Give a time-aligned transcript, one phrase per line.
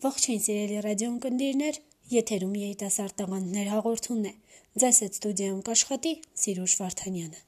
[0.00, 4.32] Ողջույն սիրելի ռադիոընկերներ, եթերում երիտասարդ տաղանդներ հաղորդումն է։
[4.80, 7.40] Ձեզ հետ ստուդիայում կաշխատի Սիրուշ Վարդանյանը։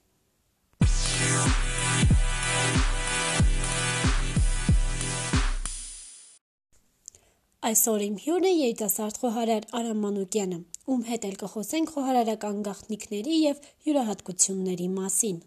[7.72, 10.62] Այսօր իմ հյուրն է երիտասարդ խոհարար Արամ Մանուկյանը,
[10.92, 15.42] ում հետ էլ կխոսենք խոհարարական գաղտնիքների եւ յուրահատկությունների մասին։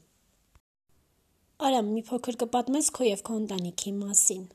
[1.70, 4.46] Արամ, մի փոքր կպատմես քո եւ քո ընտանիքի մասին։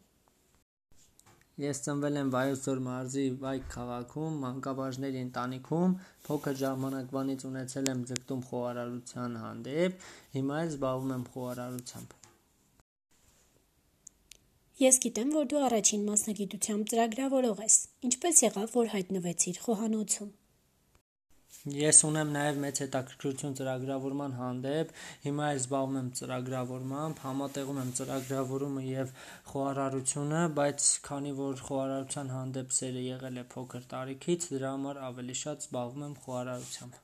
[1.61, 5.97] Ես ծնվել եմ Վայոց Ձոր մարզի Վայք քաղաքում, մանկաբաժների ընտանիքում,
[6.29, 12.19] փոքր ժամանակվանից ունեցել եմ ձգտում խոհարարության հանդեպ, հիմա էլ զբաղվում եմ խոհարարությամբ։
[14.81, 17.75] Ես գիտեմ, որ դու առաջին մասնագիտությամբ ծրագրավորող ես։
[18.09, 20.31] Ինչպես եղավ, որ հայտնվեցիր խոհանոցում։
[21.61, 24.93] Ես ունեմ նաև մեծ հետաքրքրություն ծրագրավորման հանդեպ,
[25.25, 29.11] հիմա էլ զբաղվում եմ ծրագրավորմամբ, համատեղում եմ ծրագրավորումը եւ
[29.51, 35.67] խոհարարությունը, բայց քանի որ խոհարարության հանդեպ սերը եղել է փոքր տարիքից, դրա համար ավելի շատ
[35.67, 36.97] զբաղվում եմ խոհարարությամբ։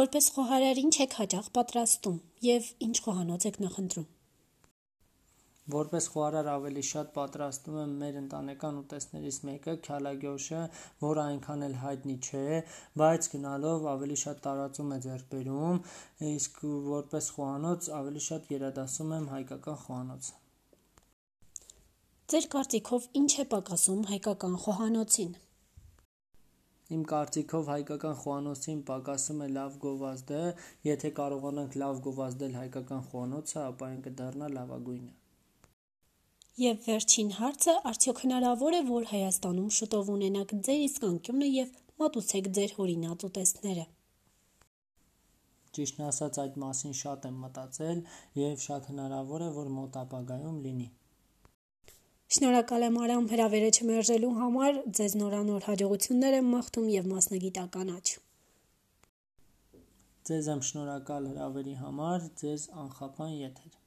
[0.00, 4.08] Որպես խոհարար ինչ եք հաճախ պատրաստում եւ ինչ խոհանոց եք նախընտրում։
[5.74, 10.62] Որպես խոհարար ավելի շատ պատրաստում եմ մեր ընտանեկան ուտեստներից մեկը քյալագյոշը,
[11.04, 12.44] որը այնքան էլ հայտնի չէ,
[13.02, 15.82] բայց գնալով ավելի շատ տարածում է ձեռք բերում,
[16.30, 20.34] իսկ որպես խոհանոց ավելի շատ երադասում եմ հայկական խոհանոցը։
[22.30, 25.32] Ձեր կարծիքով ինչ է պակասում հայկական խոհանոցին։
[26.94, 30.40] Իմ կարծիքով հայկական խոհանոցին պակասում է լավ գովազդը,
[30.88, 35.19] եթե կարողանանք լավ գովազդել հայկական խոհանոցը, ապա այն կդառնա լավագույնը։
[36.58, 42.48] Եվ վերջին հարցը, արդյոք հնարավոր է, որ Հայաստանում շուտով ունենաք ձեր իսկ անկյունը եւ մատուցեք
[42.56, 43.84] ձեր հորինած ուտեստները։
[45.70, 48.00] Ճիշտն ասած այդ մասին շատ եմ մտածել
[48.40, 50.88] եւ շատ հնարավոր է, որ մոտ ապագայում լինի։
[52.34, 58.12] Շնորհակալ եմ Արամ հրավերը չմերժելու համար, ձեզ նորանոր հաջողություններ եմ մաղթում եւ մասնագիտական աճ։
[60.30, 63.79] Ձեզ եմ շնորհակալ հրավերի համար, ձեզ անխափան եթեր։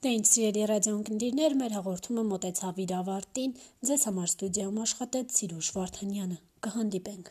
[0.00, 3.50] Դե ինչ սիրելի ռադիոընկերներ, մեր հաղորդումը մոտեցավ իր ավարտին։
[3.90, 7.28] Ձեզ համար ստուդիայում աշխատեց Սիրուշ Վարդանյանը։ Կհանդիպենք